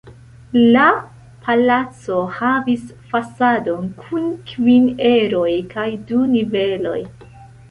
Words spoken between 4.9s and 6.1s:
eroj kaj